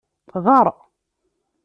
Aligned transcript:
Ɣar! 0.45 0.67